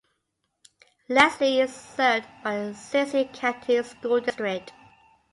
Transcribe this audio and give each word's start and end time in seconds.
Leslie 1.09 1.59
is 1.59 1.71
served 1.75 2.25
by 2.43 2.57
the 2.57 2.71
Searcy 2.71 3.31
County 3.31 3.83
School 3.83 4.19
District. 4.19 4.73